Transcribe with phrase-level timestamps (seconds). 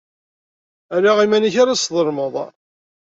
[0.95, 2.35] Ala iman-nnek ara tesḍelmeḍ.